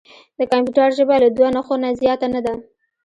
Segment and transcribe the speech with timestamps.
[0.37, 2.53] د کمپیوټر ژبه له دوه نښو نه زیاته نه ده.